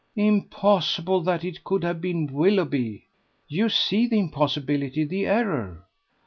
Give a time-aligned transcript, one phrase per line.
[0.15, 3.05] "Impossible that it could have been Willoughby!"
[3.47, 5.85] "You see the impossibility, the error!"